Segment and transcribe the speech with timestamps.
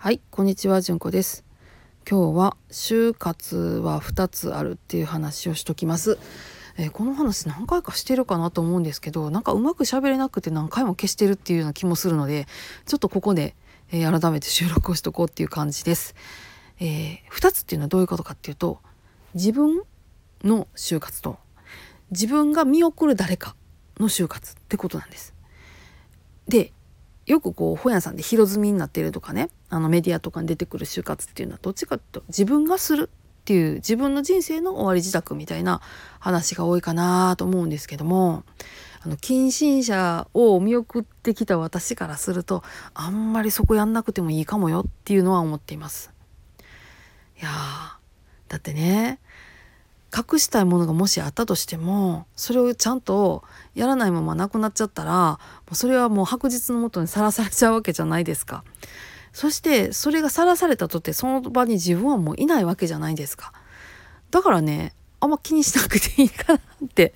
[0.00, 1.44] はい、こんにちは、じゅんこです。
[2.08, 6.20] 今日は就活は2つあるっていう話をしときます。
[6.76, 12.46] えーこの話何回かしてるかなと思うんですけど、なんかうまく喋れなくて何回も消してるっていうような気もするので、
[12.86, 13.56] ちょっとここで、
[13.90, 16.14] えー改めて収録をしとこうっていう感じです。
[16.78, 18.78] え2つっていうのはどういうことかっていうと、
[19.34, 19.82] 自分
[20.44, 21.38] の就活と
[22.12, 23.56] 自分が見送る誰か
[23.98, 25.34] の就活ってことなんです。
[26.46, 26.70] で
[27.28, 35.82] よくこう本屋さんで広積みになってるとかねあのメディアとかに出てくる就活っていうのはどっちかっていうと自分がするっていう自分の人生の終わり自宅みたいな
[36.20, 38.44] 話が多いかなと思うんですけども
[39.02, 42.62] あの近親者を見送ってきた私からすると
[42.94, 46.12] あんまりそこやんなくてもいいかもよっていうのは思っています。
[47.40, 47.50] いや
[48.48, 49.20] だってね
[50.16, 53.44] 隠したいものがもしあったとしてもそれをちゃんと
[53.74, 55.38] やらないままなくなっちゃったらも
[55.72, 58.64] うそれはもう白日のもとにさらされちゃうわけじゃないですか。
[59.32, 63.52] そしてそれがさらされたとってその場に自分はもういないわけじゃないですか。
[64.30, 67.14] だからねあんま気にしなくていいかなって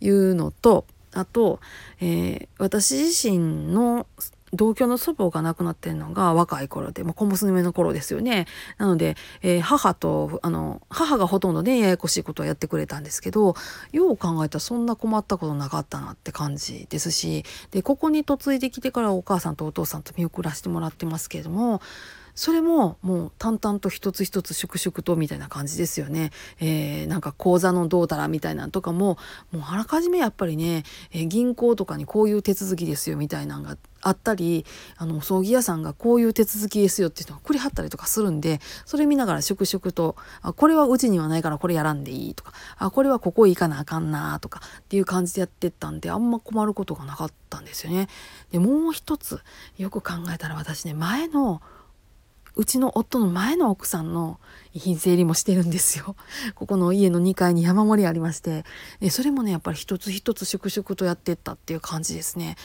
[0.00, 1.60] いうのとあと、
[2.00, 4.06] えー私自身の
[4.52, 8.46] 同居の祖母が亡くなってるのが若い頃で、まあ、小娘の頃ですよね。
[8.78, 13.54] なので、えー母とあの母がほとんどねややこしいことをやってくれたんですけど
[13.92, 21.80] よう考えたらそんな困ったことなかったなって感じですしでここに嫁いできてからお母さんとお父さんと見送らせてもらってますけれども
[22.34, 26.30] それももう淡々と一つ一つ粛々とみたいな感じですよね。
[26.60, 29.18] えーなんか口座のどうたらみたいなのとかも
[29.50, 34.66] もうあらかじめやっぱりね、えー銀行とかにこういう手続きですよみたいなのがあったり
[34.96, 48.08] あの葬儀屋さんがこういう手続きですよっていうのをくりはったりとかするんでそれ見ながら粛々とあこれはうちにはないからこれやらんでいいとかあこれはここ行かなあかんなとかっていう感じでやってったんであんま困ることがなかったんですよね。
[48.50, 49.40] でもう一つ
[49.78, 51.62] よく考えたら私ね前の
[52.54, 54.38] うちの夫の前の奥さんの
[54.74, 56.16] 遺品整理もしてるんですよ。
[56.54, 58.64] ここの家の2階に山盛りありまして
[59.00, 62.56] でそれもねやっぱり一つ一つ粛々とやってったっていう感じですね。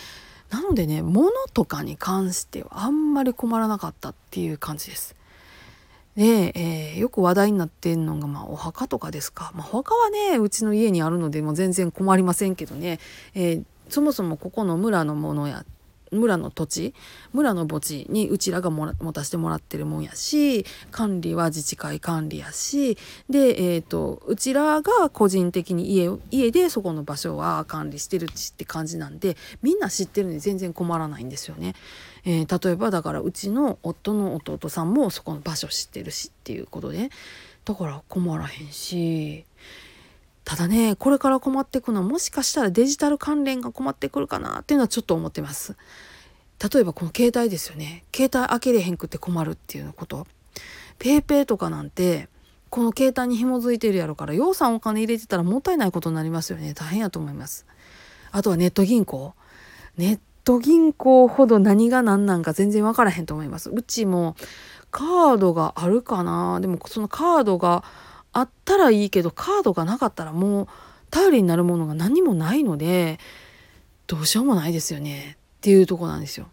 [0.50, 5.16] なのでね物とかに関してはあんまり困らなかったっていう感じです。
[6.16, 13.00] で、えーよく話題になってんのが、まあ、お墓とかですか、まあ、お墓はねうちの家にあるのでもう全然困りませんけどね、
[13.35, 15.66] えーそもそもここの村のものや
[16.12, 16.94] 村の土地
[17.34, 22.97] 村の墓地にうちらがもら持たせてもらってるもんやし管理は自治会管理やし
[23.29, 31.73] で、えー、とうちらが個人的に家を家でそこの場所は管理してるしって感じなんでみんな知ってるんで全然困らないんですよね。
[32.25, 37.09] えー例えばだからうちの夫の弟さんもそこの場所知ってるしっていうことで
[37.66, 39.46] だから困らへんし。
[40.47, 45.75] ただねこれから困ってくのはもしかしたらデジタル関連が困ってくるかなっていうのはちょっと思ってます。
[46.74, 48.06] 例えばこの携帯ですよね。
[48.16, 50.25] 携帯開けれへんくって困るっていうこと。
[51.00, 52.30] ペイペイとかなんて
[52.69, 56.74] この携帯に紐づいてるやろからようさんお金入れてたらもったいないことになりますよね。
[56.74, 57.66] 大変やと思います。
[58.31, 59.34] あとはネット銀行。
[59.97, 63.69] ネット銀行ほど何が何なんか全然分からへんと思います。
[63.69, 64.38] うちも
[64.91, 66.62] カードがあるかな。
[66.62, 67.84] でもそのカードが
[68.37, 70.67] あったらいいけどカードがなかったらもう
[71.09, 73.19] 頼りになるものが何もないので
[74.05, 76.47] どうしようもないですよねっていうとこなんですよ。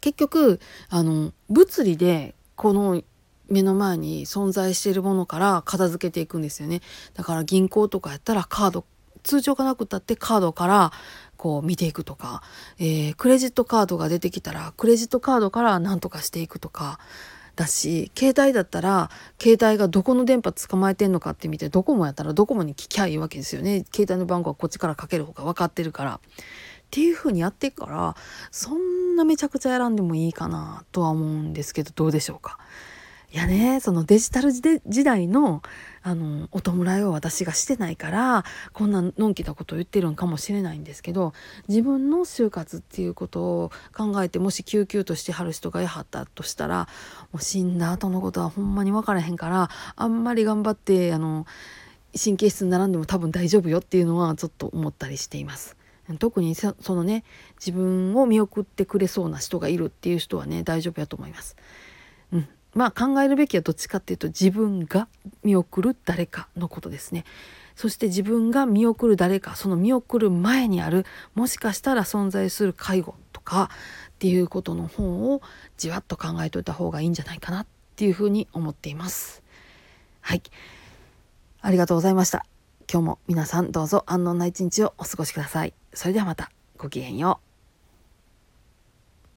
[0.00, 3.00] 結局あの物理でこの
[3.48, 6.80] 目の前に存在しているものから片付けていくんですよね。
[7.14, 8.84] だから銀行とかやったらカード
[9.22, 10.92] 通帳がなくたってカードから
[11.36, 12.42] こう見ていくとか、
[12.78, 16.98] えークレジットカードが出てきたらクレジットカードから何とかしていくとか
[17.58, 19.10] だし携帯だったら
[19.42, 26.14] 携帯がどこの電波捕まえてんのかって見てドコモやったらドコモに聞きゃいいわけですよね携帯の番号はこっちからかける方が分かってるから。
[26.14, 26.20] っ
[26.90, 28.16] ていう風にやっていくから
[28.50, 32.56] そんなめちゃくちゃ選んでもいいかなとは思うんですけどどうでしょうか？
[33.30, 35.62] いやねそのデジタル時代の
[36.02, 41.34] あのお弔いを私がしてないからこんなのんきなことを言ってるんかもしれないんですけど
[41.68, 46.88] 自分の就活っていうことを考えてもし救急としてはる人がやはったとしたら
[47.32, 51.46] もう死んだ後のことはほんまに分からへんからあんまり頑張ってあの
[52.16, 55.76] 神経質に並んでも多分大丈夫よっていうのはちょっと思ったりしています。
[56.18, 57.22] 特にそそのね
[57.58, 61.56] 自分を見送ってくれそうな人がいるっていう人はね大丈夫やと思います。
[62.32, 62.48] うん、
[62.78, 65.08] まあ考えるべきはどっちかっていうと自分が
[65.42, 67.24] 見送る誰かのことですね。
[67.74, 71.04] そして自分が見送る誰かその見送る前にある
[71.34, 73.70] もしかしたら存在する介護とか
[74.10, 75.42] っていうことの方を
[75.76, 77.66] じわっと考えといた方がいいんじゃないかなっ
[77.96, 79.42] ていうふうに思っています。
[80.20, 80.42] はい
[81.60, 82.46] ありがとうございました。
[82.88, 85.74] 今日も皆さんどうぞ安穏な一日をお過ごしください。
[85.92, 87.47] それではまたごきげんよう。